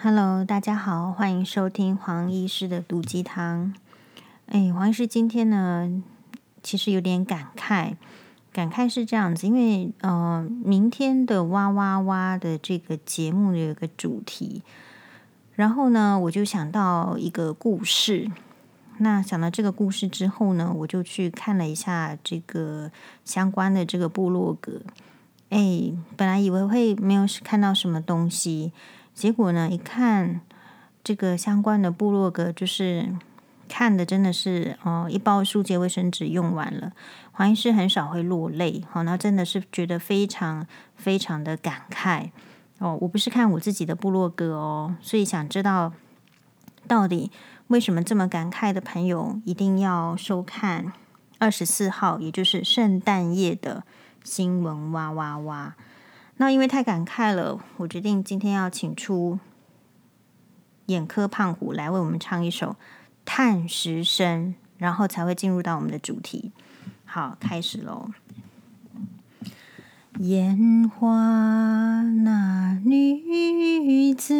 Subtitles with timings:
[0.00, 3.74] Hello，大家好，欢迎收听黄医师的毒鸡汤。
[4.46, 5.90] 哎，黄医师今天呢，
[6.62, 7.96] 其实有点感慨，
[8.52, 14.62] 感慨是这样子，因为呃，明天的哇哇哇的这个节目有一个主题，
[15.56, 18.30] 然后呢，我就想到一个故事。
[18.98, 22.92] 那想到这个故事之后呢，我就去看了一下这个
[23.24, 24.80] 相关的这个部落格。
[25.48, 28.72] 哎，本来以为会没有看到什么东西。
[29.18, 29.68] 结果呢？
[29.68, 30.40] 一看
[31.02, 33.12] 这个相关的部落格，就是
[33.68, 36.92] 看的真的是哦，一包舒洁卫生纸用完了。
[37.32, 42.30] 黄医师很少会落泪，好，那真的是觉得非常非常的感慨
[42.78, 42.96] 哦。
[43.00, 45.92] 我不是看我自己的部落格哦，所以想知道
[46.86, 47.32] 到底
[47.66, 50.92] 为什么这么感慨的朋友一定要收看
[51.40, 53.82] 二十四号，也就是圣诞夜的
[54.22, 55.74] 新闻哇哇哇。
[56.38, 59.38] 那因为太感慨了，我决定今天要请出
[60.86, 62.70] 眼科胖虎来为我们唱一首
[63.24, 66.52] 《叹时声》，然后才会进入到我们的主题。
[67.04, 68.10] 好，开始喽。
[70.20, 74.34] 烟花那女子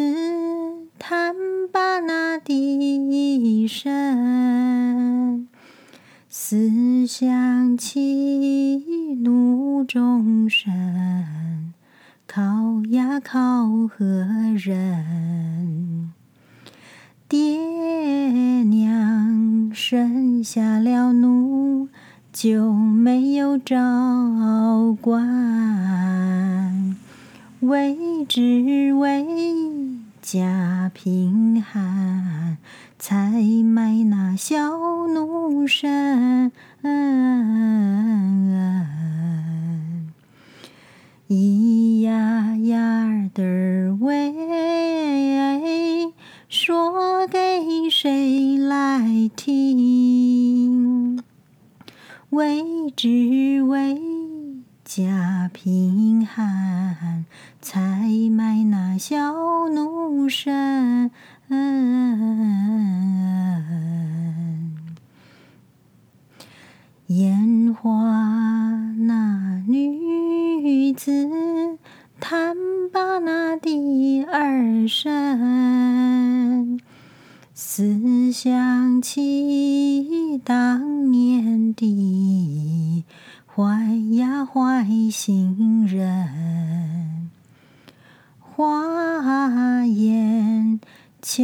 [0.97, 1.35] 叹
[1.71, 5.47] 罢那笛声，
[6.27, 11.73] 思想起怒中生。
[12.31, 12.43] 考
[12.91, 14.05] 呀考何
[14.55, 16.13] 人？
[17.27, 17.57] 爹
[18.65, 21.89] 娘生下了奴，
[22.31, 23.75] 就没有照
[25.01, 25.25] 管。
[27.61, 29.25] 为只为
[30.21, 32.59] 家贫寒，
[32.99, 36.51] 才卖那小奴身。
[41.29, 44.33] 咿呀呀的喂，
[46.47, 51.21] 说给谁来听？
[52.31, 54.01] 为只为
[54.83, 57.25] 家贫寒，
[57.61, 61.11] 才卖那小奴身。
[78.41, 83.03] 想起当年的
[83.45, 87.29] 坏呀坏心人，
[88.39, 90.79] 花言
[91.21, 91.43] 巧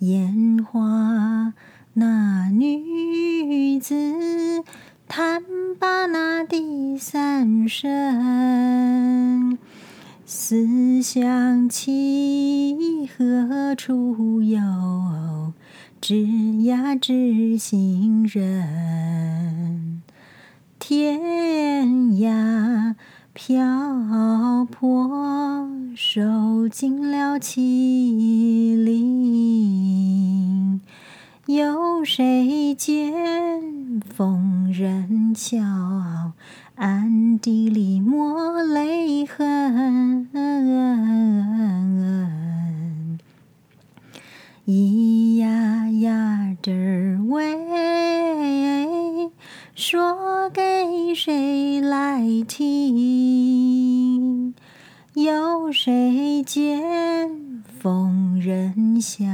[0.00, 1.54] 烟花
[1.94, 3.94] 那女子
[5.08, 5.42] 叹
[5.78, 9.56] 罢那第三声，
[10.26, 14.60] 思想起何处有？
[15.98, 16.26] 知
[16.64, 20.02] 呀知心人，
[20.78, 21.18] 天
[22.18, 22.94] 涯
[23.32, 25.66] 漂泊，
[25.98, 30.82] 受尽了欺凌。
[31.46, 35.56] 有谁见疯人笑，
[36.74, 40.28] 暗地里抹泪痕？
[44.66, 46.72] 咿呀呀的
[47.26, 47.56] 喂，
[49.74, 54.52] 说给谁来听？
[55.16, 59.24] 有谁见疯人笑，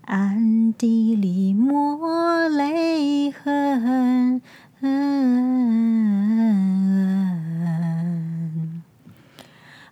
[0.00, 4.42] 暗地里抹泪痕？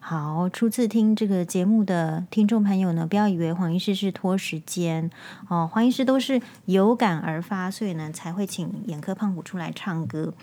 [0.01, 5.09] 好，初次听这个节目的听众朋友呢，不要以为黄医师是拖时间
[5.47, 10.35] 哦，黄医师都是有感而发，所以呢才会请眼科胖虎出来唱歌。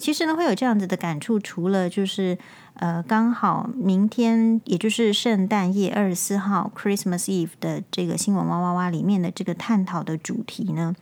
[0.00, 2.38] 其实呢，会有这样子的感触，除了就是
[2.74, 10.96] 呃，刚好明天也就是圣诞夜二十四号 （Christmas Eve） 的这个新闻哇哇哇里面的这个探讨的主题呢，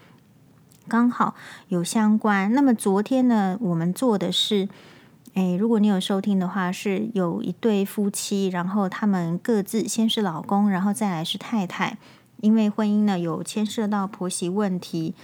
[0.88, 1.36] 刚好
[1.68, 2.52] 有相关。
[2.52, 4.68] 那么昨天呢，我们做的是，
[5.34, 11.96] 诶，如果你有收听的话，是有一对夫妻，然后他们各自先是老公，然后再来是太太，
[12.40, 15.14] 因为婚姻呢有牵涉到婆媳问题。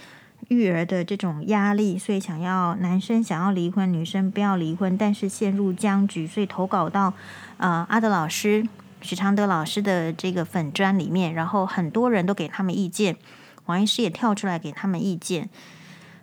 [0.49, 7.13] 育儿的这种压力，所以想要男生想要离婚，女生不要离婚，但是陷入僵局，所以投稿到
[7.57, 8.67] 呃阿德老师
[9.01, 13.17] 许常德老师的这个粉专里面，然后很多人都给他们意见，
[13.65, 15.49] 王医师也跳出来给他们意见。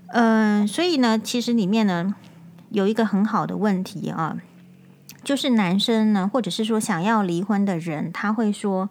[0.08, 2.14] 嗯、所以呢，其实里面呢
[2.70, 4.36] 有一个很好的问题啊，
[5.24, 8.88] 就是男生呢，或者是说想要离婚的人，他会说，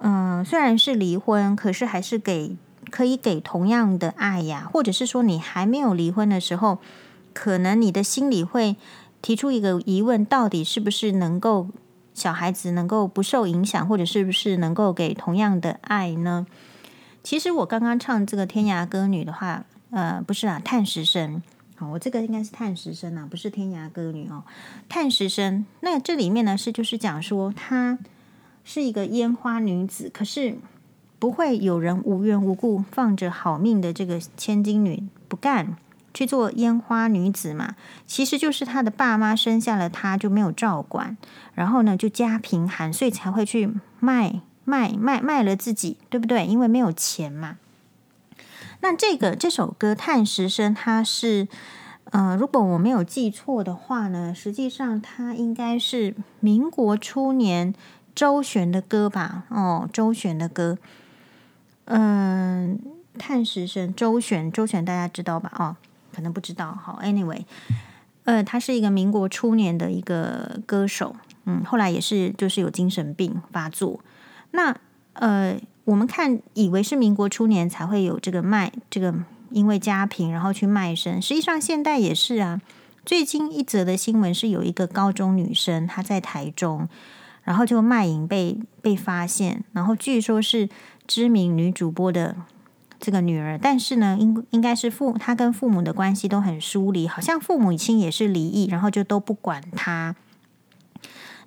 [0.00, 2.56] 嗯、虽然是离婚，可是还是给。
[2.92, 6.78] 可以给同样的爱呀，或者是说你还没有离婚的时候，
[7.32, 8.76] 可能你的心里会
[9.22, 11.68] 提出一个疑问：到底是不是能够
[12.12, 16.46] 小孩子能够不受影响，或者是不是能够给同样的爱呢？
[17.22, 21.42] 其实我刚刚唱这个《天涯歌女》的话，呃，不是啊，叹石声。
[21.76, 24.44] 好，我这个应该是叹石声啊，不是天涯歌女哦，
[24.90, 25.64] 叹石声。
[25.80, 27.98] 那这里面呢是就是讲说她
[28.62, 30.58] 是一个烟花女子，可是。
[31.22, 35.76] 不会有人无缘无故放着好命的这个千金女不干
[36.12, 37.76] 去做烟花女子嘛？
[38.08, 41.16] 其实就是她的爸妈生下了她就没有照管，
[41.54, 46.44] 然后呢就家贫寒，所以才会去卖卖卖卖了自己，对不对？
[46.44, 47.58] 因为没有钱嘛。
[48.80, 51.46] 那这个这首歌《叹石声》，它是
[52.06, 57.72] 呃，如果我没有记错的话呢，实际上它应该是民国初年
[58.12, 59.44] 周璇的歌吧？
[59.50, 60.78] 哦，周璇的歌。
[61.86, 62.78] 嗯，
[63.18, 65.52] 叹石声，周璇，周璇大家知道吧？
[65.58, 65.76] 哦，
[66.14, 66.72] 可能不知道。
[66.80, 67.44] 好，anyway，
[68.24, 73.98] 呃，他是一个民国初年的一个歌手，嗯，后来也是就是有精神病发作。
[74.52, 74.74] 那
[75.14, 79.12] 呃，我们看以为是民国初年才会有这个卖这个，
[79.50, 82.60] 因为家贫然后去卖身，实际上现代也是啊。
[83.04, 86.88] 最近一则的新闻是有一个高中女生她在台中，
[87.42, 90.68] 然后就卖淫被被发现，然后据说是。
[91.06, 92.36] 知名女主播的
[92.98, 100.14] 这个女儿，但是呢，应应该是父她跟父母的关系都很疏离，好像父母亲也是离异，然后就都不管她，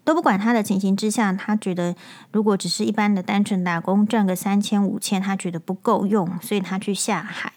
[0.04, 1.96] 都不管她的情形之下，她觉得
[2.32, 7.54] 如果只是一般的单纯打工赚个三千五千，她觉得不够用，所以她去下海。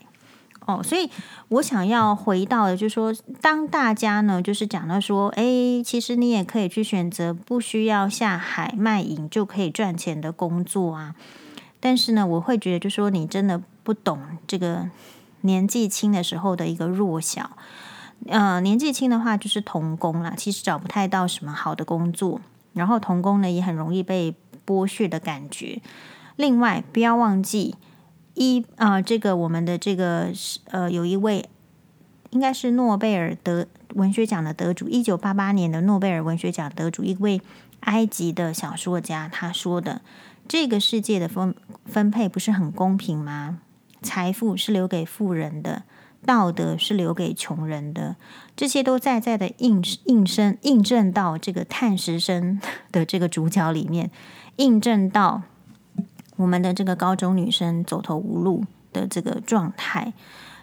[0.66, 1.10] 哦，所以
[1.48, 11.14] 我想要回到的，就是说，当大家呢，就是讲到说，哎，其实你也可以去选择不需要下海卖淫就可以赚钱的工作啊。
[11.80, 14.90] 但是呢，我会觉得，就说你真的不懂这个
[15.42, 17.56] 年纪轻的时候的一个弱小。
[18.26, 22.40] 呃，年纪轻的话就是童工啦，其实找不太到什么好的工作，
[22.72, 24.34] 然后童工呢也很容易被
[24.66, 25.80] 剥削的感觉。
[26.34, 27.76] 另外，不要忘记
[28.34, 30.32] 一啊、呃，这个我们的这个
[30.72, 31.48] 呃，有一位
[32.30, 37.40] 应该是诺贝尔得文学奖的得主，一九八八年的诺贝尔文学奖得主，一位
[37.80, 40.02] 埃及的小说家，他说的。
[40.48, 41.54] 这个世界的分
[41.84, 43.58] 分配不是很公平吗？
[44.00, 45.82] 财富是留给富人的，
[46.24, 48.16] 道德是留给穷人的，
[48.56, 52.58] 这些都在在的印印证印证到这个探石生
[52.90, 54.10] 的这个主角里面，
[54.56, 55.42] 印证到
[56.36, 60.14] 我们的这个高中女生走投无路的这个状态。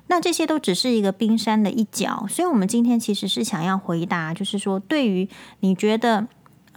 [0.08, 6.28] 那这些都只是一个冰山的一角，所以我们今天其实是想要回答，就是说，对于你觉得。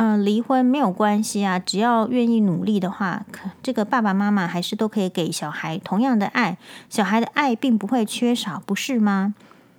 [0.00, 6.57] 嗯、离婚没有关系啊，只要愿意努力的话，可这个爸爸妈妈还是都可以给小孩同样的爱，
[6.88, 9.35] 小孩的爱并不会缺少，不是吗？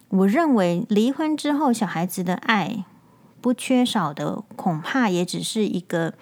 [0.09, 2.83] 我认为离婚之后，小孩子的爱
[3.39, 6.13] 不缺少的，恐怕也只是一个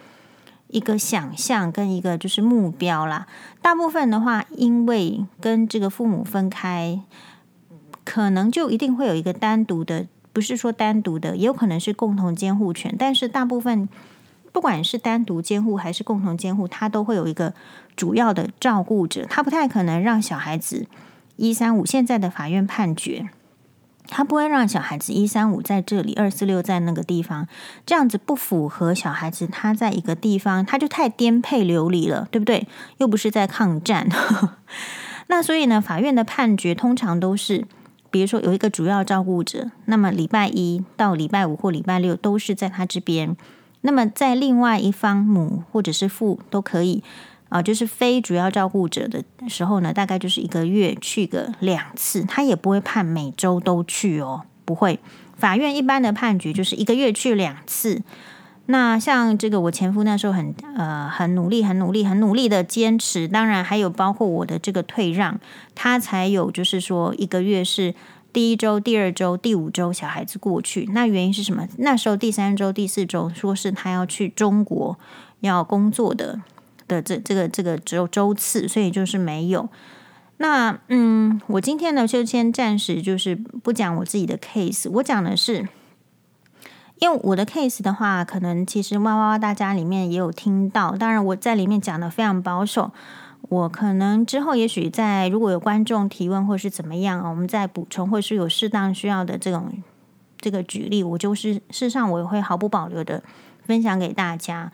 [0.68, 3.26] 一个想象跟一个就是目标啦。
[3.64, 7.02] 大部分的话，因为跟这个父母分开，
[8.06, 10.06] 可能就一定会有一个单独的。
[10.38, 12.94] 不是说单独的，也有可能是共同监护权。
[12.96, 13.90] 但是大部分，
[14.52, 17.56] 不管是单独监护还是共同监护，他都会有一个
[17.96, 19.26] 主要的照顾者。
[19.28, 20.86] 他不太可能让小孩子
[21.38, 21.84] 一三五。
[21.84, 23.30] 现在的法院判决，
[24.08, 27.48] 他不会让小孩子一三五在这里，二四六在那个地方。
[27.84, 32.68] 这样子不符合小孩子他在一个地方，他就太颠沛流离了，对不对？
[33.00, 34.08] 又不是在抗战。
[35.30, 37.66] 那所以呢，法院的判决通常都是。
[38.10, 43.36] 比如说有一个主要照顾者，那么礼拜一到礼拜五或礼拜六都是在他这边。
[43.82, 47.04] 那么在另外一方母或者是父都可以
[47.50, 55.00] 啊、就是非主要照顾者的时候呢，大概就是一个月去个两次，他也不会判每周都去哦，不会。
[55.38, 58.02] 法院一般的判决就是一个月去两次。
[58.70, 65.40] 那像这个我前夫那时候很呃很努力很努力很努力的坚持，当然还有包括我的这个退让，
[65.74, 67.96] 他才有就是说一个月是
[68.34, 70.90] 第一周、第二周、第五周小孩子过去。
[70.92, 71.66] 那原因是什么？
[71.78, 75.00] 那时候第三周、第四周说是他要去中国
[75.40, 76.42] 要工作的
[76.90, 79.70] 的这这个这个只有周次，所以就是没有。
[80.40, 85.70] 那嗯，我今天呢就先暂时就是不讲我自己的 case，我讲的是。
[87.00, 92.92] 因为我的 case 的话，可能其实哇哇哇大家里面也有听到，当然我在里面讲的非常保守，
[93.50, 99.72] 我可能之后也许在如果有观众提问或是怎么样啊，我们再补充，或是有适当需要的这种
[100.40, 103.22] 这个举例，我就是事实上我也会毫不保留的
[103.64, 104.72] 分享给大家，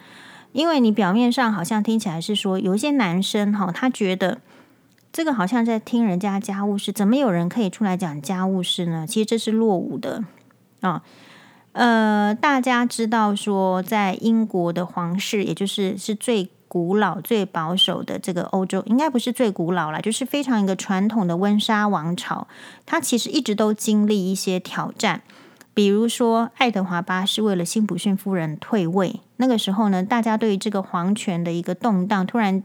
[0.53, 4.39] 因为你表面上好像听起来是说有一些男生哈，他觉得
[5.11, 9.05] 这个好像在听人家家务事，怎么有人可以出来讲家务事呢？
[9.05, 10.23] 其实这是落伍的
[10.79, 11.03] 啊。
[11.73, 22.47] 呃，大家知道说，在英国的皇室，也就是是最古老、最保守的这个欧洲，应该不是最古老了，就是非常一个传统的温莎王朝。
[22.85, 25.23] 它其实一直都经历一些挑战，
[25.73, 32.63] 比如说爱德华八世为了辛普逊夫人退位，那个时候呢，大家对于这个皇权的一个动荡，突然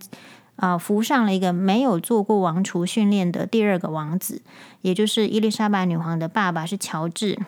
[0.57, 4.43] 啊、呃，浮上了一个没有做过王储训练的第二个王子，
[4.83, 7.39] 也就是伊丽莎白女皇的爸爸是乔治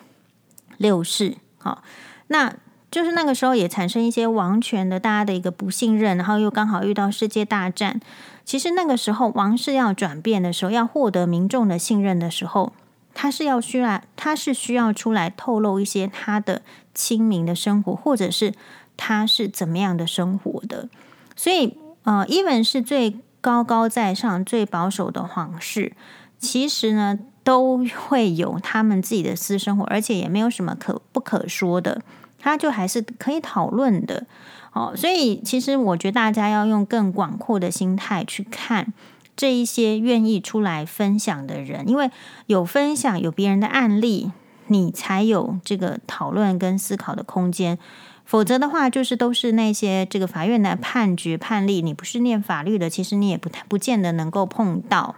[0.77, 1.37] 六世。
[1.61, 1.83] 好，
[2.27, 2.53] 那
[2.89, 8.01] 就是那个时候也产生一些王权的大家的一个不信任，然后又刚好遇到世界大战。
[8.43, 12.73] 其实那个时候王室要转变的时候，要获得民众的信任的时候，
[13.13, 16.63] 他是要需要，他是需要出来透露一些他的
[16.93, 18.53] 亲民的生活，或者是
[18.97, 20.89] 他是怎么样的生活的。
[21.35, 25.93] 所以，呃，even 是最高高在上、最保守的皇室，
[26.39, 27.19] 其实呢。
[27.43, 32.01] 都会有他们自己的私生活，而且也没有什么可不可说的，
[32.39, 34.25] 他就还是可以讨论的
[34.73, 34.93] 哦。
[34.95, 38.93] 所以，其实我觉得大家要用更广阔的心态去看
[39.35, 42.11] 这一些愿意出来分享的人，因为
[42.45, 44.31] 有分享，有别人的案例，
[44.67, 47.79] 你才有这个讨论跟思考的空间。
[48.23, 55.15] 否则的话，就是都是那些这个法院的判决判例，你不是念法律的，其实你也不太不见得能够碰到。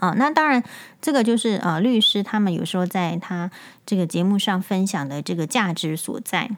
[0.00, 0.62] 啊，那当然，
[1.02, 3.50] 这个就是呃，律师他们有时候在他
[3.84, 6.50] 这个节目上分享的这个价值所在。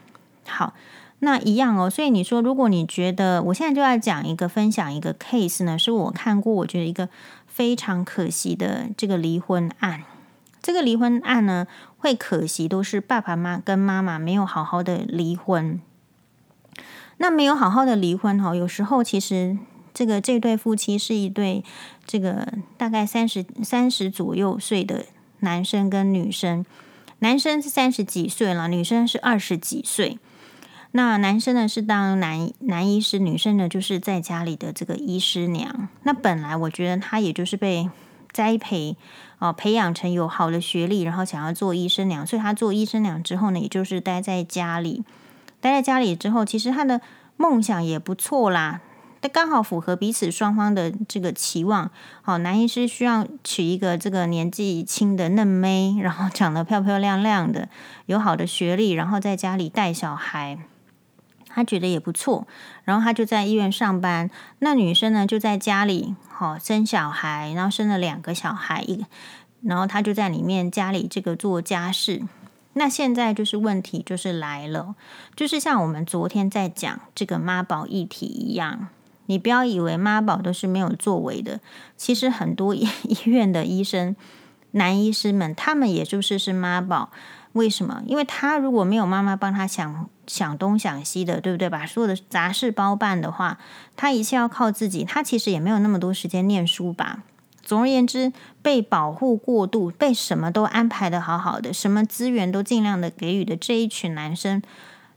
[0.47, 0.75] 好，
[1.19, 1.91] 那一样哦。
[1.91, 7.09] 所以你说，如果你觉得我现在就要讲一个分享一个 case 呢，是我看过我觉得一个
[7.49, 10.05] 非常可惜的这个离婚案。
[10.63, 11.67] 这个离婚案呢，
[11.99, 15.81] 会可惜都是爸爸妈妈跟妈妈没有好好的离婚。
[17.17, 19.59] 那没有好好的离婚哈，有时候其实。
[19.95, 21.63] 这个这对夫妻是一对，
[22.07, 25.05] 这个大概三十三十左右岁的
[25.41, 26.65] 男生跟女生，
[27.19, 30.19] 男生是三十几岁了，女生是二十几岁。
[30.95, 35.89] 那男生呢是当男男医师，女生呢就是在家里的这个医师娘。
[36.03, 37.89] 那本来我觉得他也就是被
[38.31, 38.97] 栽培
[39.39, 45.03] 哦，培养成有好的学历，然后想要做医生娘，所以他做医生娘之后呢，也就是待在家里，
[45.61, 47.01] 待在家里之后，其实他的
[47.37, 48.83] 梦想也不错啦。
[49.23, 51.88] 那刚好符合彼此双方的这个期望。
[52.23, 57.69] 好，男医师需要娶一个这个年纪轻的嫩妹，然后长得漂漂亮亮的，
[58.07, 60.59] 有好的学历，然后在家里带小孩，
[61.47, 62.49] 他觉得也不错。
[62.83, 64.29] 然后他就在医院上班。
[64.59, 69.05] 那女生呢，就在家里好生小孩，然后生了两个小孩，一个，
[69.62, 72.23] 然后他就在里面家里这个做家事。
[72.73, 74.97] 那现在就是问题就是来了，
[75.37, 78.88] 就是像我们昨天在讲这个妈宝议题一样。
[79.26, 81.61] 你不要以为妈宝都是没有作为的，
[81.97, 82.88] 其实很多 医
[83.25, 84.17] 院的医生、
[84.73, 87.11] 男医师们，他们也就是是妈宝。
[87.52, 88.02] 为什么？
[88.07, 91.69] 因为他如果没有妈妈帮他想想东想西的，对不对？
[91.69, 93.59] 把所有的杂事包办的话，
[93.95, 97.25] 他一切要靠自己，他其实也没有那么多时间念书吧。
[97.61, 104.62] 总而言之，被保护过度，被什么都安排得好好的，什么资源都尽量的给予的这一群男生。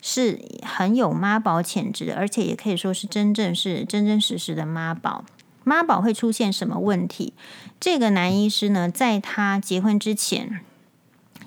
[0.07, 5.25] 是很有妈宝潜质的，而且也可以说是真正是真真实实的妈宝。
[5.63, 7.33] 妈宝会出现什么问题？
[7.79, 10.59] 这个男医师呢，在他结婚之前，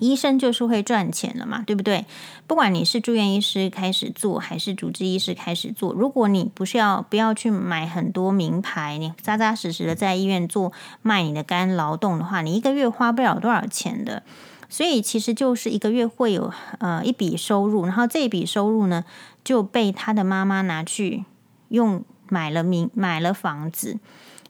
[0.00, 2.04] 医生就是会赚钱了嘛，对不对？
[2.48, 10.72] 不管你是住院医师开始做，还是主治医师开始做，如果你不是要不要去买很多名牌，你扎扎实实的在医院做
[11.02, 14.24] 卖你的肝劳动的话，你一个月花不了多少钱的。
[14.68, 19.04] 所以其实就是一个月会有呃一笔收入，然后这笔收入呢
[19.42, 21.24] 就被他的妈妈拿去
[21.68, 23.98] 用买了名买了房子，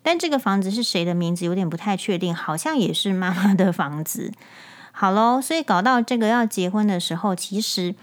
[0.02, 4.32] 但这个房子是谁的名字有点不太确定，好像也是妈妈的房子。
[4.90, 7.94] 好喽，所以搞到这个要结婚的时候，其实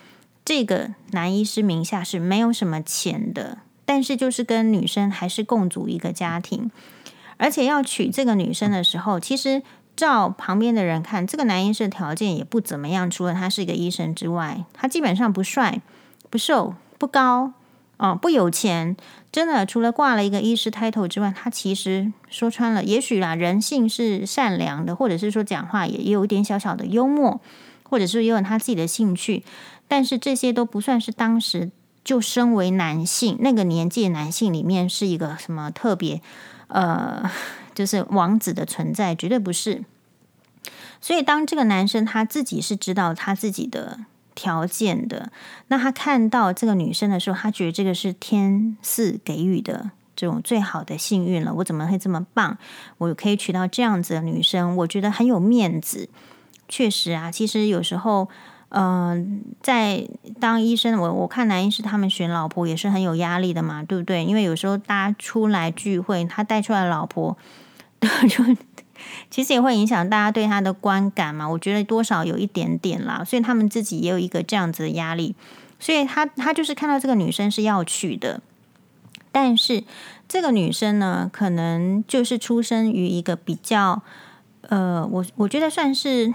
[0.45, 6.71] 这个男医师名下是没有什么钱的，但是就是跟女生还是共组一个家庭，
[7.35, 9.61] 而且要娶这个女生的时候，其实
[9.95, 15.81] 照旁边的人看，这个男医生条件也不怎么样，除了他是一个医生之外，他基本上不帅、
[16.29, 17.53] 不瘦、不高。
[17.97, 18.97] 哦，不有钱，
[19.31, 27.39] 真的除了挂了一个医师 title 之外，他其实说穿了，也许啦，人性是善良的，或者是说讲话也也有一点小小的幽默，
[27.83, 29.45] 或者是也有他自己的兴趣，
[29.87, 31.71] 但是这些都不算是当时
[32.03, 36.21] 就身为男性那个年纪的男性里面是一个什么特别
[36.67, 37.31] 呃，
[37.75, 39.83] 就是王子的存在，绝对不是。
[40.99, 44.05] 所以当这个男生他自己是知道他自己的。
[44.37, 45.31] 条件的，
[45.69, 51.53] 那他看到这个女生的时候，他觉得这个是天赐给予的这种最好的幸运了。
[51.53, 52.57] 我怎么会这么棒？
[52.97, 56.09] 我可以娶到这样子的女生，我觉得很有面子。
[56.67, 58.27] 确实啊，其实有时候，
[58.67, 60.05] 嗯、在
[60.41, 64.25] 当医生，我我看男医师他们选老婆也是很有压力的嘛，对不对？
[64.25, 67.37] 因为有时候大家出来聚会，他带出来老婆
[68.29, 68.43] 就。
[69.29, 75.35] 其实也会影响大家对他的观感嘛，我觉得多少有一点点啦，所以他们自己也有一个这样子的压力，
[75.79, 78.39] 所以他他就是看到这个女生是要娶的，
[79.31, 79.83] 但是
[80.27, 84.01] 这个女生呢，可能就是出生于一个比较，
[84.69, 86.33] 呃，我我觉得算是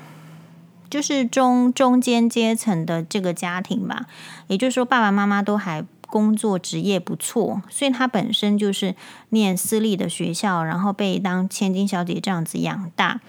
[0.91, 4.07] 就是中中间阶层的这个家庭吧，
[4.49, 5.85] 也就是说爸爸妈妈都还。
[6.11, 8.95] 工作职业不错，所以他本身就是
[9.31, 13.21] 念私立的学校，然后被当千金小姐这样子养大。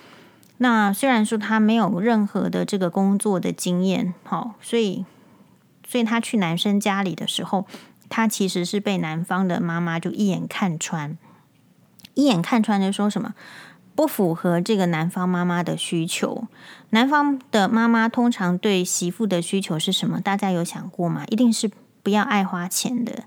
[0.58, 5.06] 那虽然说他没有任何的这个工作的经验，好，所以
[5.88, 7.66] 所以他去男生家里的时候，
[8.10, 11.18] 他其实是被男方的妈妈就一眼看穿，
[12.14, 13.34] 一眼看穿就说什么
[13.96, 16.48] 不符合这个男方妈妈的需求。
[16.92, 20.20] 男方的妈妈通常对媳妇的需求是什么？
[20.20, 21.24] 大家有想过吗？
[21.28, 21.72] 一定是。
[22.04, 23.24] 不要爱花钱的，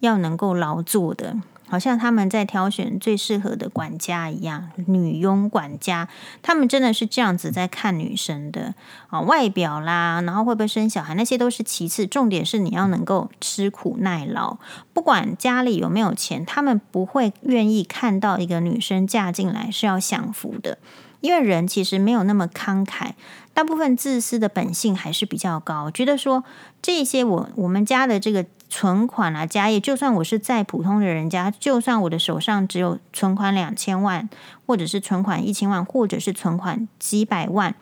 [0.00, 1.36] 要能够劳作的，
[1.68, 6.08] 好像他们在挑选最适合的管家一样，女佣管家，
[6.42, 8.74] 他们真的是这样子在看女生的。
[9.08, 14.58] 啊，外表啦，然后会不会生小孩，那些都是其次，重点是你要能够吃苦耐劳，
[14.92, 20.78] 不管家里有没有钱，他们不会愿意看到一个女生嫁进来是要享福的，
[21.26, 23.10] 因为人其实没有那么慷慨。
[23.52, 26.44] 大部分自私的本性还是比较高，觉得说
[26.80, 34.28] 这些我我们家的这个存款啊家业，就算我是再普通的人家，就算我的手上只有存款两千万，
[34.66, 37.74] 或者是存款一千万，或者是存款几百万。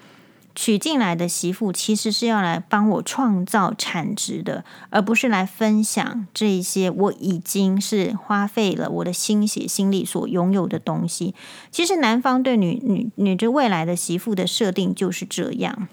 [0.55, 11.35] 娶进来的媳妇其实是要来帮我创造产值的，而不是来分享这些我已经是花费了我的心血心力所拥有的东西。
[11.73, 15.89] 其实男方对女女女这未来的媳妇的设定就是这样，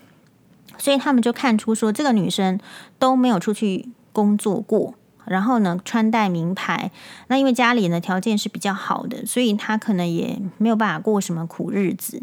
[0.78, 2.60] 所以他们就看出说这个女生
[3.00, 4.94] 都没有出去工作过，
[5.26, 6.92] 然后呢穿戴名牌，
[7.28, 12.22] 那因为家里呢条件是比较好的，所以她可能也没有办法过什么苦日子。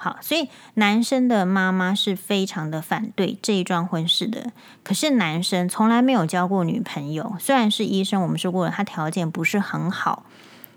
[0.00, 4.52] 好，所以男生的妈妈是非常的反对这一桩婚事的。
[4.84, 10.24] 可是男生从来没有交过女朋友，虽然是医生，我们说过了，他条件不是很好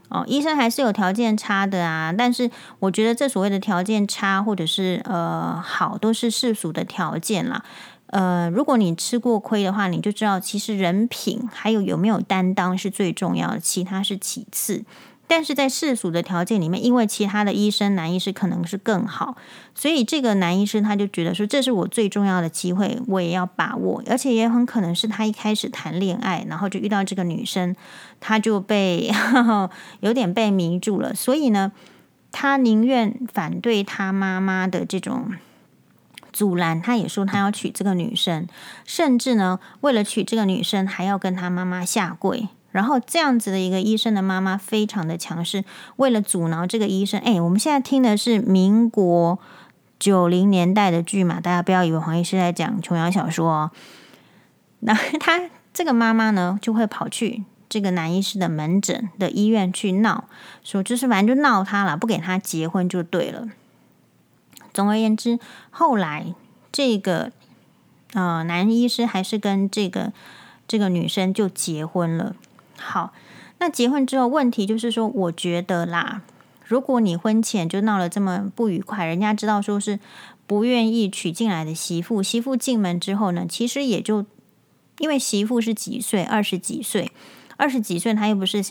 [0.10, 0.24] 哦。
[0.26, 2.12] 医生还是有条件差的啊。
[2.12, 7.64] 但是我觉得这所谓的条件差或者是呃好，都是世俗的条件啦。
[8.08, 14.84] 呃，如果你吃过亏的话，你就知道其实人品还有有没有担当是最重要的，其他是其次。
[15.34, 19.38] 但是在世俗的条件里面，因为其他的医生、男医师可能是更好，
[19.74, 24.04] 所以这个男医生他就觉得说，这是我最重要的机会，我也要把握。
[24.10, 27.74] 而且也很可能是他一开始谈恋爱，然后就遇到这个女生，
[28.20, 29.70] 他就被呵呵
[30.02, 31.16] 有点被迷住了。
[31.16, 31.72] 所以呢，
[32.34, 35.32] 他宁愿反对他妈妈的这种
[36.34, 38.46] 阻拦，他也说他要娶这个女生，
[38.86, 42.50] 甚至呢，为了娶这个女生，还要跟他妈妈下跪。
[42.72, 45.64] 然后这样子的一个医生的妈妈非常的强势，
[45.98, 49.38] 为了阻挠这个医生，哎，我们现在听的是民国
[50.00, 53.72] 九零年代的剧嘛，大家不要以为黄医师在讲琼瑶小说哦。
[54.80, 60.26] 那 他这个妈妈呢，就会跑去这个男医师的门诊的医院去闹，
[60.64, 63.48] 说就是反正就闹他了，不给他结婚就对了。
[64.74, 65.38] 总而言之，
[65.70, 66.34] 后来
[66.72, 67.32] 这个
[68.14, 70.14] 呃男医师还是跟这个
[70.68, 72.36] 这个女生就结婚了。
[72.82, 73.14] 好，
[73.60, 76.22] 那结婚之后，问题就是说，我觉得啦，
[76.66, 80.00] 如果你婚前就闹了这么不愉快，人家知道说是
[80.48, 84.26] 不愿意娶进来的媳妇，媳妇进门之后呢，其实也就
[85.00, 87.12] 因为媳妇是几岁，二十几岁，
[87.58, 88.64] 二十几岁，她又不是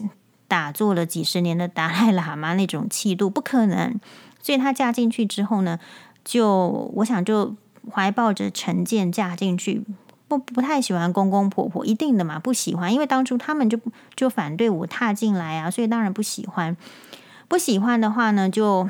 [0.49, 3.99] 打坐了几十年的达赖喇嘛那种气度，不可能，
[4.43, 5.79] 所以她嫁进去之后呢，
[6.25, 7.55] 就我想就
[7.91, 9.83] 怀抱着成见嫁进去，
[10.39, 13.77] 不不太喜欢公公婆婆，一定的嘛，不喜欢，因为当初他们就
[14.15, 16.77] 就反对我踏进来啊，所以当然不喜欢。
[17.49, 18.89] 不喜欢的话呢，就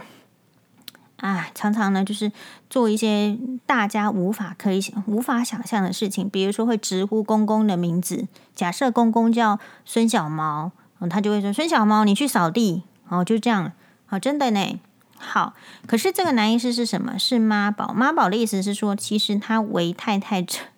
[1.17, 2.31] 啊，常常呢就是
[2.69, 10.73] 做一些大家无法可以无法想象的事情，比如说会直呼公公的名字，假设公公叫孙小毛，
[11.09, 13.73] 他就会说孙小毛，你去扫地，哦，就这样，
[14.05, 14.79] 好，真的呢。
[15.23, 15.53] 好，
[15.87, 17.19] 可是这个男医师是什么？
[17.19, 17.93] 是妈宝。
[17.93, 20.43] 妈宝的意思是说，其实他为太太，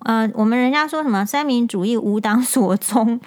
[0.00, 3.20] 呃，我们人家说什么三民主义无党所宗。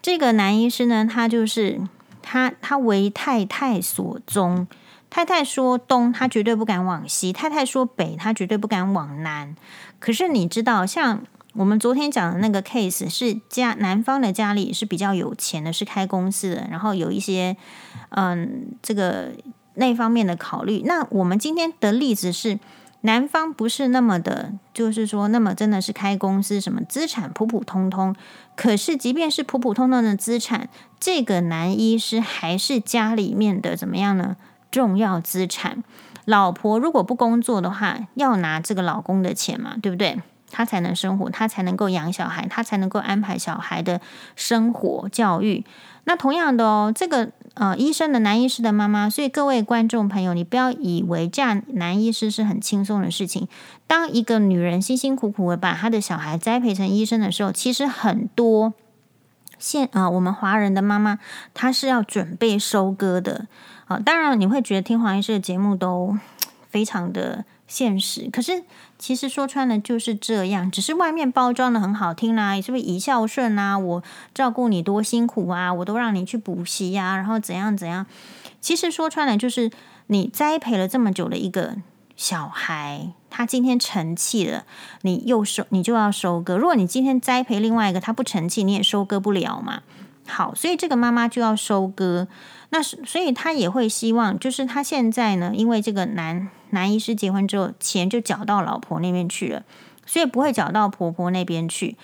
[0.00, 1.80] 这个男医师呢，他就是
[2.22, 4.66] 他，他为太太所宗。
[5.10, 9.54] 太太说东，他绝对不敢往西；太太说北，他绝对不敢往南。
[9.98, 17.56] 可是你知道，像我们昨天讲的那个 case，是家男方的家里是比较有钱的，是开公司的，然后有一些，
[18.10, 19.32] 嗯，这个。
[19.74, 22.58] 那方面的考虑，那我们今天的例子是，
[23.02, 28.14] 男方不是那么的，就是说，那么真的是开公司，什么资产普普通通。
[28.56, 30.68] 可是，即便是普普通通的资产，
[31.00, 34.36] 这个男医师还是家里面的怎么样呢？
[34.70, 35.82] 重要资产。
[36.24, 40.20] 老婆如果不工作的话，要拿这个老公的钱嘛，对不对？
[40.52, 44.00] 他才能生活，他才能够养小孩，他才能够安排小孩的
[44.36, 45.64] 生活教育。
[46.04, 53.48] 那同样的哦，这个呃，医生的男医师的妈妈，所以各位观众朋友，你不要以为嫁男医师是很轻松的事情。
[53.86, 58.74] 当一个女人辛辛苦苦的把她的小孩栽培成医生的时候，其实很多
[59.58, 61.20] 现啊、我们华人的妈妈
[61.54, 63.46] 她是要准备收割的
[63.86, 64.00] 啊、呃。
[64.00, 66.18] 当然，你会觉得听黄医师的节目都
[66.68, 68.64] 非常的现实，可是。
[68.98, 72.84] 其实说穿了就是这样，只是外面包装的很好听啦，是不是？
[72.84, 78.06] 以孝顺啊，我照顾你多辛苦啊，我都让你去补习呀，然后怎样怎样。
[78.60, 79.72] 其实说穿了就是
[80.06, 81.78] 你栽培了这么久的一个
[82.14, 84.66] 小孩，他今天成器了，
[85.00, 86.56] 你又收，你就要收割。
[86.56, 89.82] 如果你今天栽培另外一个他不成器，你也收割不了嘛。
[90.28, 92.28] 好，所以这个妈妈就要收割。
[92.74, 99.62] 那所以他也会希望，就是他现在呢，因为这个男男医师结婚之后，钱就缴到老婆那边去了，
[100.06, 101.98] 所以不会缴到婆婆那边去。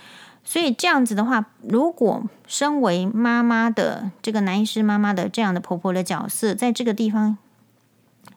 [0.44, 7.38] 所以这样子的话，如果身为妈妈的这个男医师妈妈的这样的婆婆的角色，在这个地方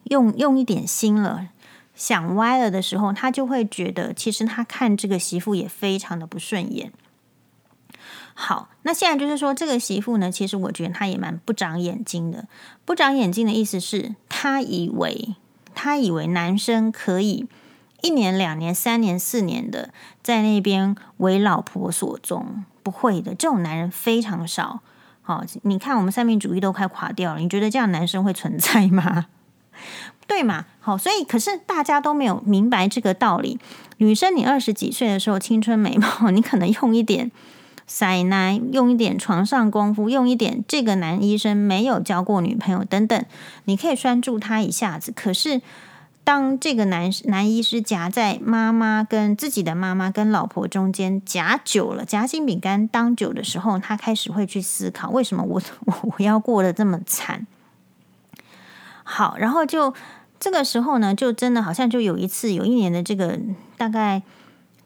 [0.06, 1.50] 用用一点心了，
[1.94, 6.94] 想歪了的时候，他就会觉得，其实他看这个媳妇也非常的不顺眼。
[8.34, 12.48] 好，那现在就是说，这个媳妇呢，其实我觉得她也蛮不长眼睛的。
[12.86, 15.36] 不长眼睛的意思是，她以为
[15.76, 17.48] 她以为男生可以
[18.02, 24.80] 一年、两年、三年、四年的在那边为老婆所终，不会的，这种男人非常少。
[25.22, 29.28] 好，你看我们三民主义都快垮掉了，你觉得这样男生会存在吗？
[30.26, 30.66] 对嘛？
[30.80, 33.60] 好，所以可是大家都没有明白这个道理。
[33.98, 37.30] 女生，你二十几岁的时候青春美貌， 你可能用一点。
[37.94, 43.26] 塞奶，用一点床上功夫，用一点这个男医生没有交过女朋友等等，
[43.66, 45.12] 你可以拴住他一下子。
[45.14, 45.62] 可是
[46.24, 57.46] 当这个男男医师夹在妈妈跟自己的妈妈跟老婆中间夹久了，夹心饼干当久的时候，他开始会去思考：为什么我我我要过得这么惨？
[59.04, 59.94] 好，然后就
[60.40, 63.38] 这个时候呢，就真的好像就有一次，有一年的这个
[63.76, 64.22] 大概。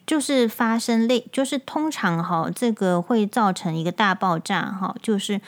[0.06, 5.42] 就是发生类，就是通常哈，这个会造成一个大爆炸哈，就是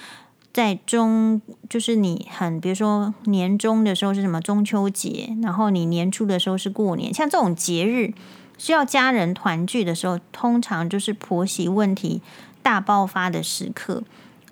[0.52, 8.13] 在中，就是你很，比如说年终的时候是什么中秋节，然后你年初的时候是过年，像这种节日
[8.58, 12.22] 需要家人团聚的时候，通常就是婆媳问题
[12.63, 14.04] 大爆发的时刻。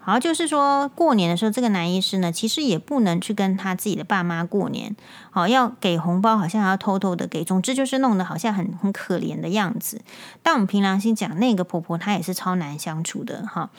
[0.05, 4.95] 好，就是说过年的时候，这个男医师呢，其实也不能去跟他自己的爸妈过年。
[5.31, 7.43] 好，要给红包，好像要偷偷的给。
[7.43, 10.01] 总之就是弄得好像很很可怜的样子。
[10.43, 13.71] 但我们凭良心讲，那个婆婆她也是超难相处的哈。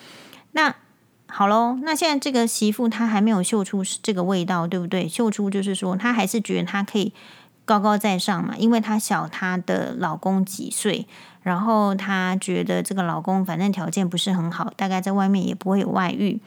[0.51, 0.75] 那
[1.29, 5.09] 好喽，那现在这个媳妇她还没有嗅出这个味道，对不对？
[5.09, 7.13] 嗅出就是说，她还是觉得她可以
[7.65, 11.07] 高高在上嘛，因为她小她的老公几岁。
[11.47, 16.41] 然后她觉得这个老公反正条件不是很好，大概在外面也不会有外遇。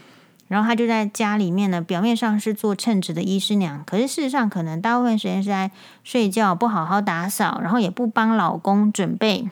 [0.49, 5.71] 然后她就在家里面呢，表面上是做称职的医师娘，可是事实上可能大部分时间是在
[6.03, 9.49] 睡觉，不好好打扫，然后也不帮老公准备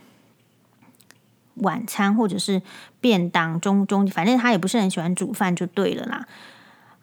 [1.53, 2.61] 晚餐或者是
[2.99, 6.27] 便当中中，反正她也不是很喜欢煮饭，就对了啦。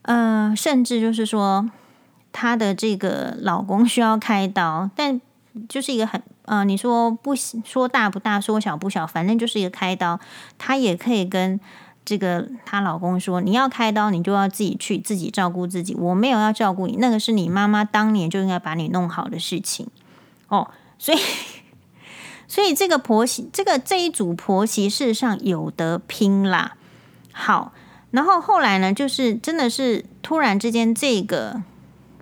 [0.03, 1.71] 呃，甚至就是说
[2.31, 5.19] 她的这个老公需要开刀，但
[5.67, 6.23] 就是一个很。
[6.45, 10.21] 啊、呃，你说不说大不大，说小不小，反正就是一个开刀，
[10.59, 11.59] 她也可以跟
[12.05, 15.95] 这个她老公说：“你要开刀，你就要自己去，自己照顾自己。
[15.95, 19.89] 我没有要照顾你，那个是你妈妈当年就应该把你弄好的事情。”
[20.49, 21.19] 哦，所以，
[22.47, 26.77] 所以这个婆媳，这个这一组婆媳，事实上有得拼啦。
[27.33, 27.73] 好，
[28.11, 31.63] 然后后来呢，就是真的是突然之间，这个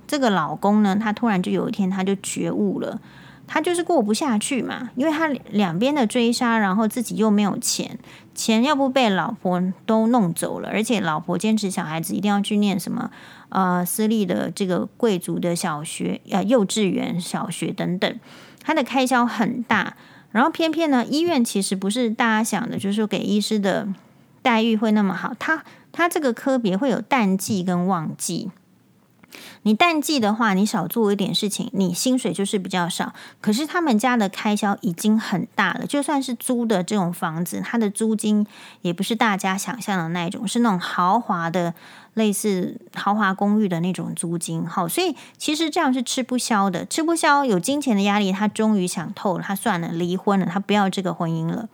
[0.07, 3.01] 这个老公呢，他突然就有一天他就觉悟了。
[3.47, 7.99] 他就是过不下去嘛，因为他两边的追杀，然后自己又没有钱，
[8.35, 13.11] 钱要不被老婆都弄走了，而且老婆坚持小孩子一定要去念什么
[13.51, 18.21] 呃私立的这个贵族的小学呃幼稚园、小学等等，
[18.63, 19.97] 他的开销很大，
[20.31, 23.87] 然后偏偏呢医院其实不是大家想的，就是给医师的
[24.41, 28.51] 待遇会那么好，他他这个科别会有淡季跟旺季。
[29.64, 33.12] 你淡季的话，你少做一点事情，你薪水就是比较少。
[33.40, 38.44] 可是他们家的开销已经很大了，就算是租的这种房子，它的租金
[38.81, 41.75] 也不是大家想象的那种，是那种豪华的，
[42.14, 44.66] 类似豪华公寓的那种租金。
[44.66, 51.68] 好，所以其实这样是吃不消的，吃不消，有金钱的压力，他终于想透了，他算了，离婚了，他不要这个婚姻了，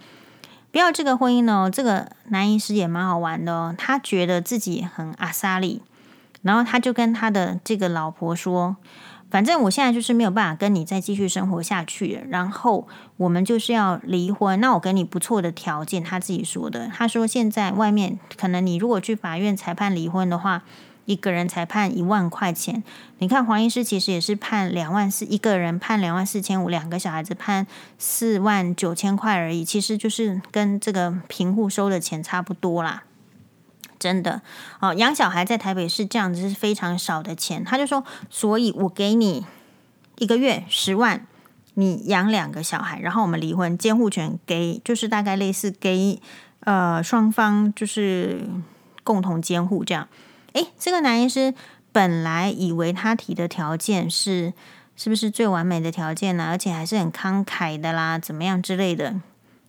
[0.71, 1.71] 不要这个婚姻呢。
[1.73, 5.81] 这个男医师也蛮好玩的哦，他觉得自己很阿莎力。
[6.43, 8.77] 然后他就跟他的这个老婆说
[9.31, 14.61] ：“反正我现在就是没有办法跟你再继续生活下去，然后我们就是要离婚。
[14.61, 16.89] 那我给你不错的条件。”他自己说的。
[16.95, 20.63] 他说：“现在外面可能你如果去法院裁判离婚的话，
[21.07, 22.85] 一个人才判一万块钱。
[23.19, 27.67] 你看黄医师其实也是判两万四，一个人判两万四千五，两个小孩子判
[27.99, 33.03] 四万九千块而已，其实就是跟这个平户收的钱差不多啦。”
[33.99, 34.41] 真的
[34.81, 37.65] 哦，养小孩在台北市这样子是非常少的钱。
[37.65, 39.45] 他就说，所以我给你
[40.19, 41.27] 一个月十万，
[41.75, 46.21] 你养两个小孩，然后我们离婚，监护权给就是大概类似给
[46.61, 48.49] 呃双方就是
[49.03, 50.09] 共同监护这样。
[50.53, 51.55] 诶，这个男医师
[51.93, 54.53] 本来以为他提的条件是
[54.97, 56.47] 是不是最完美的条件呢？
[56.49, 59.21] 而且还是很慷慨的啦，怎么样之类的。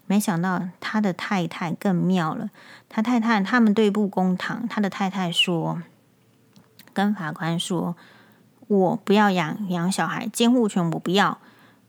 [0.10, 2.50] 没想到他的太太更妙了。
[2.90, 5.84] 他太太他们对簿公堂，他的太太说，
[6.94, 7.96] 跟法官说
[8.66, 11.38] ：“我不要养养小孩，监护权我不要，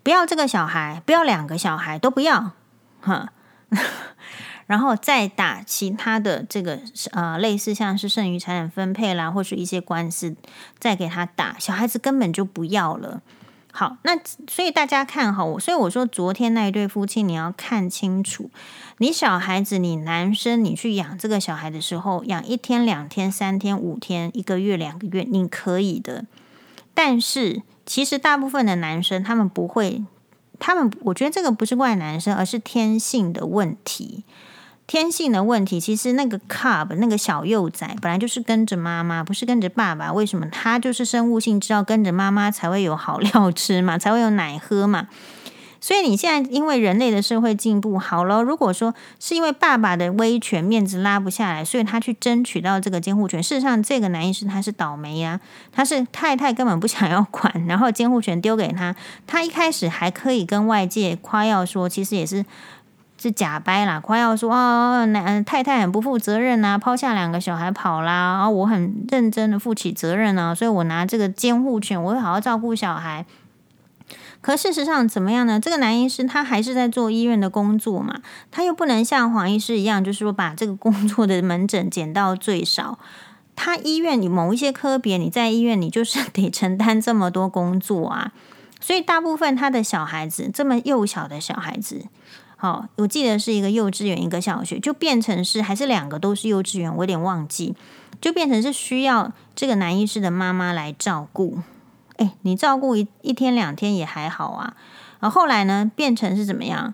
[0.03, 2.53] 不要这个小孩，不要两个小孩都不要。”
[3.01, 3.31] 哈，
[4.67, 6.79] 然后再打其他的这个
[7.13, 10.37] 呃，类似像是剩余财产分配啦，或是一些官司，
[10.79, 13.23] 再给他打，小孩子根本就不要了。
[13.73, 18.51] 好，那所以大家看哈，我所以我说昨天那一对夫妻，你要看清楚，
[18.99, 26.27] 你小孩子，你男生，你去养这个小孩的时候，养一天、两天、三天、五天、一个月、两个月，你可以的。
[26.95, 30.05] 但是其实大部分的男生，他们不会，
[30.59, 34.25] 他们我觉得这个不是怪男生，而是天性的问题。
[34.91, 40.13] 天性的问题，其实那个 cub 那个小幼崽本来就是跟着妈妈，不是跟着爸爸。
[40.13, 40.45] 为什么？
[40.51, 45.07] 他就是生物性知道跟着妈妈才会有好料吃嘛，才会有奶喝嘛。
[45.81, 53.41] 所以你现在因为人类的社会进步好了，如果说是因为爸爸的威权面子拉不下来，所以他去争取到这个监护权。
[53.41, 55.39] 事实上，这个男医师他是倒霉呀，
[55.71, 58.97] 他是太太根本不想要管，然后监护权丢给他。
[59.29, 62.45] 他一开始还可以跟外界夸耀说，其实也是。
[63.21, 73.27] 是假掰啦，夸耀说哦，男太太很不负责任呐，抛下两个小孩跑啦，我很认真的负起责任呢，所以我拿这个监护权，我会好好照顾小孩。
[74.41, 75.61] 可事实上怎么样呢？
[75.61, 82.99] 这个男医师他还是在做医院的工作嘛，他又不能像黄医师一样，就是说把这个工作的门诊减到最少。
[83.55, 88.33] 他医院你某一些科别，你在医院你就是 得承担这么多工作啊，
[88.81, 92.07] 所以大部分他的小孩子这么幼小的小孩子。
[92.63, 97.75] 好，我记得是一个幼稚园，一个小学，就变成是还是两个都是幼稚园，我有点忘记，
[98.21, 101.61] 就变成是需要这个男医师的妈妈来照顾。
[102.19, 104.77] 诶，你照顾一一天两天也还好啊。
[105.21, 106.93] 然后后来呢，变成是怎么样？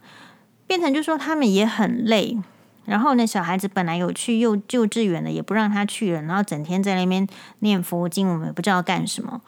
[0.69, 2.39] 变成就说他们也很累。
[2.85, 7.27] 然后呢，小孩子本来有去幼幼稚园的，也不让他去了，然后整天在那边
[7.59, 9.41] 念佛经，我们也不知道干什么。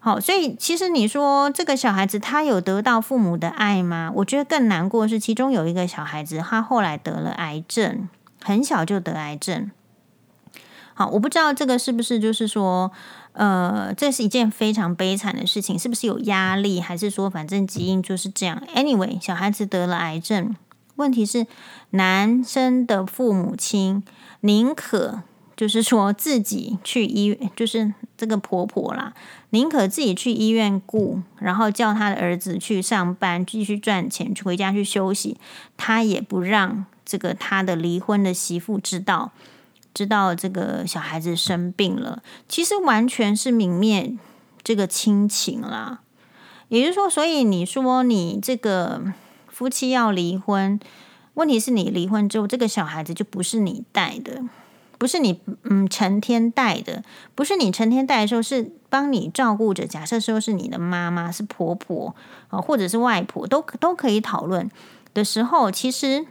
[0.00, 4.12] 好，所以其实你说这个小孩子他有得到父母的爱吗？
[4.14, 8.08] 我觉得更难过是，其中有一个小孩子，他后来得了癌症，
[8.42, 9.70] 很小就得癌症。
[10.94, 12.92] 好，我不知道这个是不是就是说，
[13.32, 20.54] 呃，这是一件非常悲惨的事情，是不是有压力，还是说反正基因就是这样？Anyway，小孩子得了癌症，
[20.94, 21.46] 问题是
[21.90, 24.04] 男生的父母亲
[24.40, 25.22] 宁可。
[25.58, 29.12] 就是说自己去医，就是这个婆婆啦，
[29.50, 35.36] 宁可自己去医院顾，然后叫他的儿子去上班，继续赚钱，回家去休息，
[35.76, 39.32] 他也不让这个他的离婚的媳妇知道，
[39.92, 44.16] 知道这个小孩子生病了，其实完全是泯灭
[44.62, 46.02] 这个亲情啦。
[46.68, 49.02] 也就是说，所以你说你这个
[49.48, 50.78] 夫妻要离婚，
[51.34, 54.44] 问题是你离婚之后，这个小孩子就不是你带的，
[54.98, 57.02] 不是你嗯成天带的，
[57.34, 59.86] 不是你成天带的时候是帮你照顾着。
[59.86, 62.14] 假设说是你的妈妈、是婆婆
[62.48, 64.70] 啊，或者是外婆，都都可以讨论
[65.14, 66.26] 的时候，其实。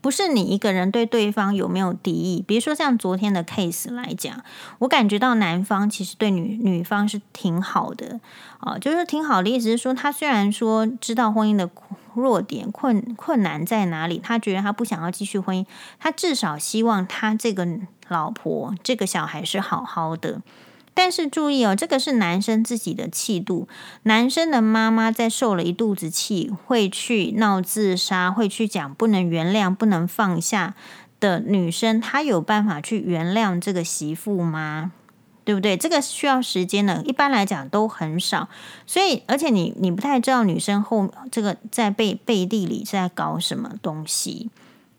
[0.00, 4.44] 不是你一个人对对方有没有敌意，比如说像昨天的 case 来讲，
[4.80, 8.20] 我感觉到男方其实对女女方是挺好的
[8.58, 15.66] 啊，就是挺好的意思是说，他虽然说知道婚姻的苦弱点困困难在哪里，他觉得他不想要继续婚姻，
[15.98, 17.66] 他至少希望他这个
[18.08, 20.42] 老婆这个小孩是好好的。
[20.96, 23.66] 但是注意哦，这个是男生自己的气度。
[24.04, 30.74] 男生的妈妈在受了一肚子气，会去闹自杀，会去讲不能原谅、不能放下
[31.18, 34.92] 的女生，她有办法去原谅这个媳妇吗？
[35.44, 35.76] 对不对？
[35.76, 38.48] 这个需要时间的，一般来讲都很少。
[38.86, 44.50] 所以，而且你你不太知道女生后这个在背背地里是在搞什么东西。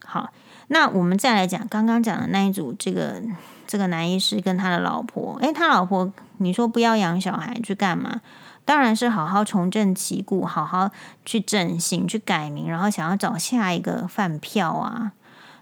[0.05, 0.31] 好，
[0.67, 3.21] 那我们再来讲刚刚讲的那一组这个。
[3.67, 8.21] 这个男医师跟他的老婆，诶，他老婆你说不要养小孩去干嘛？
[8.63, 10.91] 当然是好好重振旗鼓，好好
[11.25, 15.13] 去整形、去改名，然后想要找下一个饭票啊。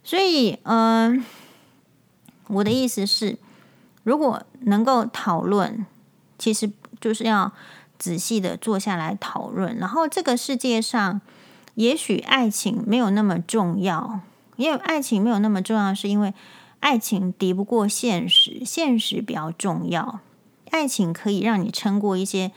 [0.04, 1.24] 所以，嗯、
[2.48, 3.38] 我的意思是，
[4.04, 5.86] 如果能够讨论，
[6.38, 7.52] 其实就是要
[7.98, 9.76] 仔细的坐下来讨论。
[9.78, 11.20] 然后，这个世界上，
[11.76, 14.20] 也许爱情没有那么重要，
[14.58, 16.34] 因为爱情没有那么重要，是因为。
[16.84, 20.20] 爱情敌不过现实，现实比较重要。
[20.70, 22.52] 爱情可以让你撑过一些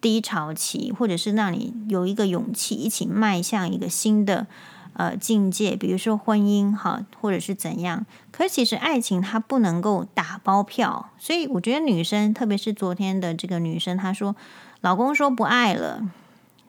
[0.00, 4.46] 低潮期，或者是让你有一个勇气一起迈向一个新的
[4.94, 8.04] 呃境界，比如说婚姻哈，或者是怎样。
[8.32, 14.34] 可其实爱情它不能够打包票，所以我觉得女生，特别是昨天的这个女生，她说
[14.80, 16.02] 老公说不爱了。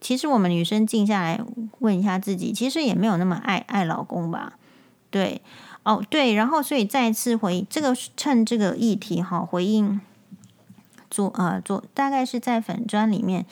[0.02, 1.40] 其实我们女生静下来
[1.80, 4.54] 问一下自己，其实也没有那么爱爱老公吧？
[5.10, 5.42] 对。
[5.84, 10.02] 哦，对，然后所以再次回这个，趁这个议题哈，回应
[11.12, 13.46] 做呃做，大概是在粉砖里面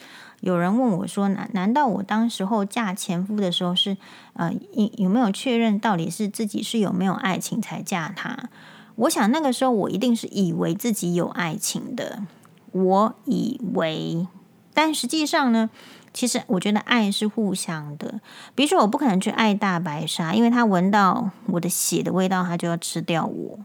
[0.44, 3.96] 有人问我说，难难道我当时候嫁前夫的时候是
[4.34, 8.50] 呃有有没有确认到底是自己是有没有爱情才嫁他？
[8.96, 12.24] 我想那个时候我一定是以为自己有爱情的，
[12.72, 14.26] 我以为，
[14.74, 15.70] 但实际上呢？
[16.12, 18.20] 其实我觉得爱是互相的，
[18.54, 23.58] 比如说我不可能去爱大白鲨，因为他闻到我的血的味道，他就要吃掉我，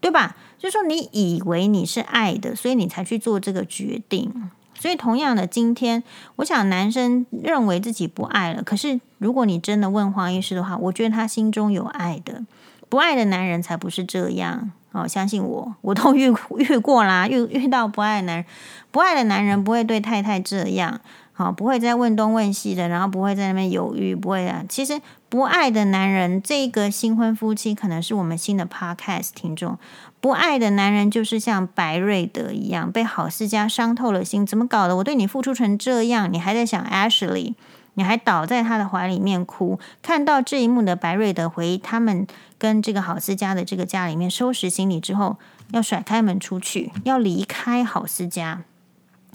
[0.00, 0.36] 对吧？
[0.58, 4.50] 就说你以为你是爱的，所以你才去做这个决定。
[4.78, 6.02] 所以同样的，今天
[6.36, 12.44] 我想男生认为自己不爱了，可是如果你真的问黄医师的话，我觉得他心中有爱的，
[12.88, 14.70] 不爱的男人才不是这样。
[14.92, 18.46] 哦，相信我，我都遇 遇过啦，遇遇到不爱的男人，
[18.90, 20.98] 不爱的男人不会对太太这样。
[21.34, 24.64] 好，不会再问东问西的，然后不会在那边犹豫，不会啊。
[24.68, 29.78] 其实不爱的男人，这个新婚夫妻可能是我们新的 podcast 听众。
[30.20, 34.46] 不爱的男人就是像白瑞德一样，被郝思嘉伤透了心。
[34.46, 34.96] 怎么搞的？
[34.96, 37.54] 我对你付出成这样，你还在想 Ashley，
[37.94, 39.78] 你还倒在他的怀里面哭。
[40.00, 45.36] 看到这一幕的白瑞德回他们跟这个郝思嘉的这个家里面收拾行李之后，
[45.72, 48.62] 要甩开门出去，要离开郝思嘉。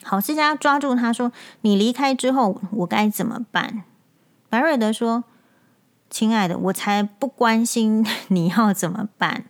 [0.03, 3.83] 郝思嘉抓住他说：“你离开之后，我该怎么办？”
[4.49, 5.23] 白瑞德说
[6.13, 9.45] ：“亲爱的，我才不关心 你要怎么办，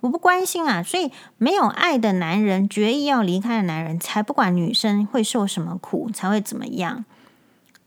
[0.00, 0.82] 我不关心啊。
[0.82, 7.06] 所以，没有爱的男人，决意要离开的男人，才不管女生会受什么苦，才会怎么样。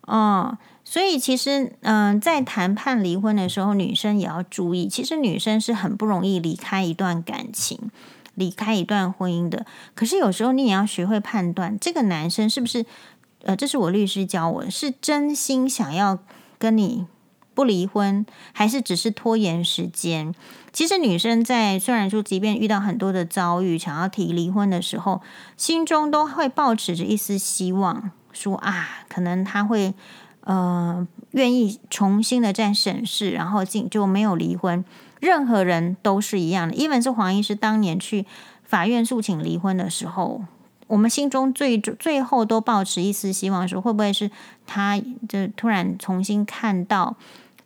[0.08, 7.92] 哦，所以其实，嗯、在谈判离婚的时候，女生也要注意，其实女生是很不容易离开一段感情。”
[8.36, 12.86] 离开一段婚姻的，可是有时候你也要学会判断，这个男生是不是，
[13.44, 16.18] 呃，这是我律师教我，是真心想要
[16.58, 17.06] 跟你
[17.54, 20.34] 不离婚，还是只是拖延时间？
[20.72, 25.22] 其实女生在虽然说，即便遇到很多的遭遇，想要提离婚的时候，
[25.58, 29.94] 心中都会抱持着一丝希望，说啊，可能他会，
[30.42, 34.84] 呃，愿意重新的再审视，然后进就没有离婚。
[35.20, 38.26] 任何人都是一样的，even 是黄医师当年去
[38.64, 40.42] 法院诉请离婚的时候，
[40.92, 44.30] 我们心中最最后都抱持一丝希望，说会不会是
[44.68, 47.16] 他就突然重新看到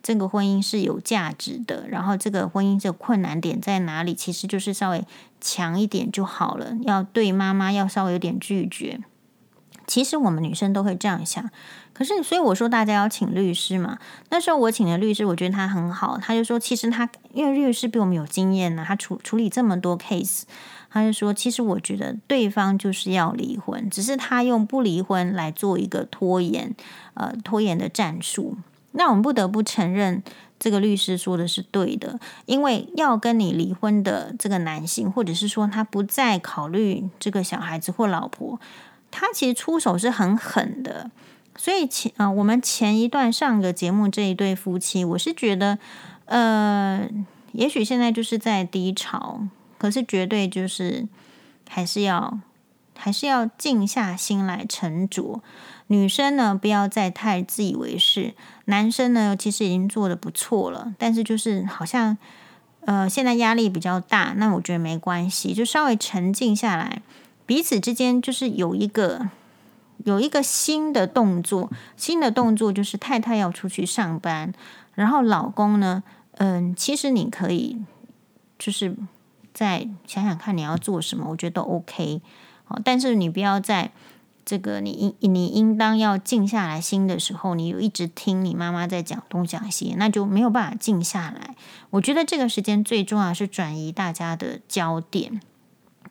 [0.00, 4.14] 这个婚姻是有价值的，然后这个婚姻这困难点在哪里？
[4.14, 5.04] 其实就是稍微
[5.40, 9.00] 强一点就好了，要对妈妈要稍微有点拒绝。
[9.88, 11.50] 其实我们女生都会这样想。
[11.92, 13.98] 可是，所以我说大家要请律师嘛。
[14.30, 16.18] 那时候我请的律师，我觉得他很好。
[16.18, 20.42] 他就说，其实他因为律师比我们有经验呢，他处处理这么多 case，
[20.96, 26.74] 他就说，其实我觉得对方就是要离婚，只是他用不离婚来做一个拖延，
[27.12, 28.56] 呃，拖延的战术。
[28.92, 30.22] 那我们不得不承认，
[30.58, 38.58] 这个律师说的是对的，因为要跟你离婚的这个男性，或者是说他不再考虑这个小孩子或老婆，
[39.10, 41.10] 他其实出手是很狠的。
[41.58, 45.78] 所以前啊，我们前一段上个节目这一对夫妻，我是觉得，
[46.24, 47.06] 呃，
[47.52, 49.40] 也许现在就是在低潮，
[49.78, 51.06] 可是绝对就是
[51.68, 52.38] 还是要
[52.96, 55.40] 还是要静下心来沉着。
[55.88, 62.16] 女生呢，不要再太自以为是；男生呢，其实已经做的不错了，但是就是好像
[62.84, 67.02] 呃，现在压力比较大，那我觉得没关系，就稍微沉静下来，
[67.44, 69.28] 彼此之间就是有一个。
[70.04, 74.52] 有一个新的动作，新的动作就是太太要出去上班，
[74.94, 77.78] 然后老公呢，嗯，其实你可以
[78.56, 78.94] 就是
[79.56, 82.20] 再想想看你要做什么，我觉得都 OK，
[82.64, 83.90] 好，但是你不要在
[84.44, 91.54] 这个你应你应当要静下来心的时候，你又一直听你妈妈在讲东讲西，那就没有办法静下来。
[91.88, 95.40] 我觉得这个时间最重要是转移大家的焦点。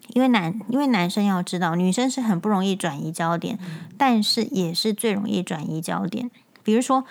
[0.10, 3.58] 因为男，因为男生要知道，女生是很不容易转移焦点，
[3.98, 6.30] 但是也是最容易转移焦点。
[6.64, 7.06] 比如说，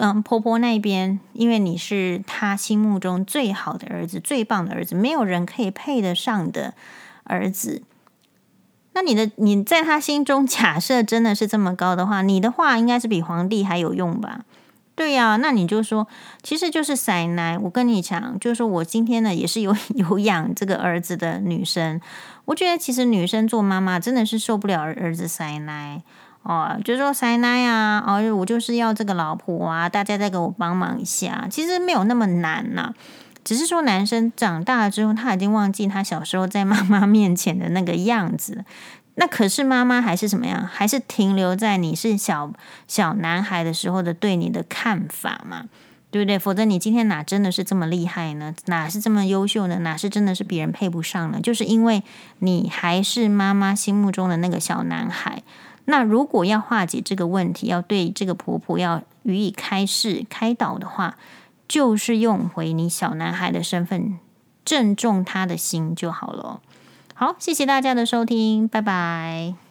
[0.00, 6.74] 嗯，婆婆那边，因为你是她心目中最好的儿子、最棒的儿子，没有人可以配得上的
[7.24, 7.82] 儿子。
[8.92, 14.40] 那你的你在他心中 假设真的是这么高的话，你的话应该是比皇帝还有用吧？
[14.94, 16.08] 对呀、那你就说，
[16.42, 17.56] 其实就是塞奶。
[17.56, 22.00] 我跟你讲，就是我今天呢也是有 有养这个儿子的女生。
[22.46, 26.02] 我觉得其实女生做妈妈真的是受不了儿子塞奶
[26.48, 31.46] 哦，就是说塞奶啊，哦，我就是要这个老婆啊，大家再给我帮忙一下。
[31.50, 32.94] 其实没有那么难呐、
[33.44, 38.64] 只是说男生长大了之后，他已经忘记他小时候在妈妈面前的那个样子。
[39.16, 40.66] 那可是妈妈还是什么样？
[40.66, 42.50] 还是停留在你是小
[42.86, 45.64] 小男孩的时候的对你的看法嘛？
[46.10, 46.38] 对不对？
[46.38, 48.54] 否则你今天哪真的是这么厉害呢？
[48.64, 49.80] 哪是这么优秀呢？
[49.80, 51.38] 哪是真的是别人配不上呢？
[51.42, 52.02] 就是因为
[52.38, 55.42] 你还是妈妈心目中的那个小男孩。
[55.90, 61.16] 那如果要化解这个问题，要对这个婆婆要予以开示开导的话，
[61.66, 64.18] 就是用回你小男孩的身份，
[64.66, 66.60] 正中他的心就好了。
[67.14, 69.67] 好，谢谢大家的收听，拜拜。